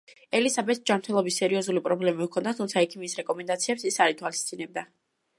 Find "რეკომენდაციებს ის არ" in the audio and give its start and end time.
3.19-4.15